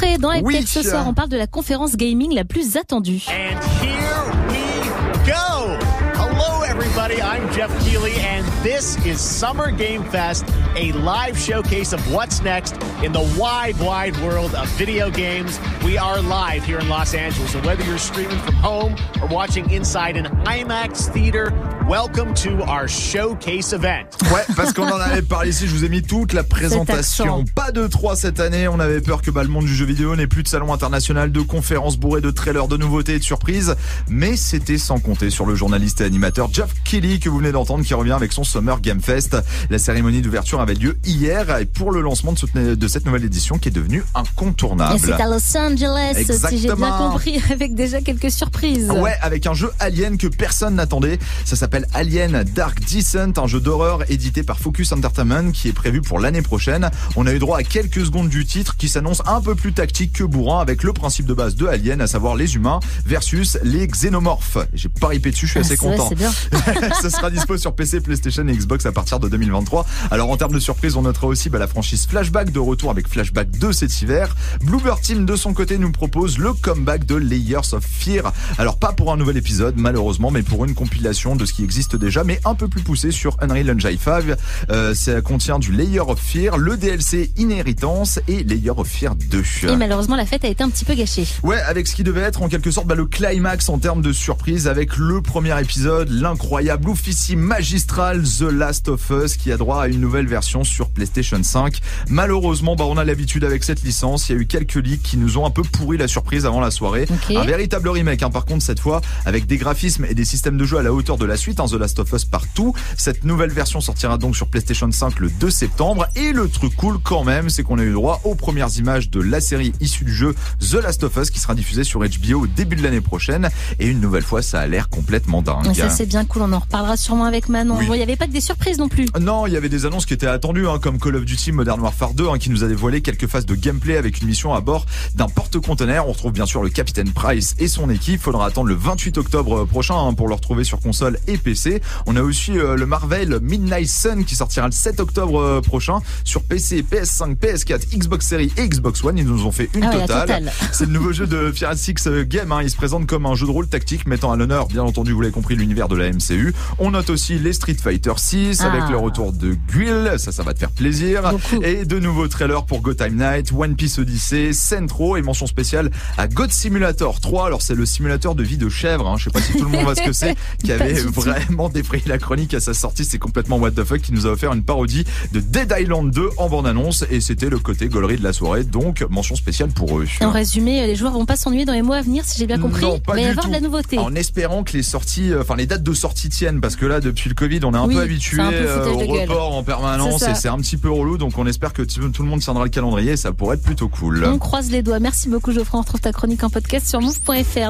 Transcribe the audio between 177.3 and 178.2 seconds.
le côté gaulerie